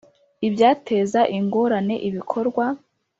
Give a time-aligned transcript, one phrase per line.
[0.47, 2.65] ibyateza ingorane ibikorwa